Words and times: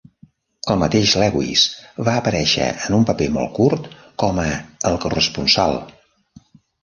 El 0.75 0.77
mateix 0.83 1.11
Lewis 1.23 1.65
va 2.07 2.15
aparèixer 2.21 2.69
en 2.87 2.97
un 2.99 3.05
paper 3.09 3.27
molt 3.35 3.53
curt 3.59 3.87
com 4.23 4.41
a 4.45 4.49
"El 4.91 4.97
Corresponsal". 5.05 5.77